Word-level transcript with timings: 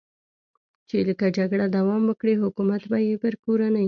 چې 0.89 0.97
که 1.19 1.27
جګړه 1.37 1.65
دوام 1.77 2.01
وکړي، 2.05 2.33
حکومت 2.43 2.81
به 2.89 2.97
یې 3.07 3.15
پر 3.21 3.33
کورنۍ. 3.43 3.79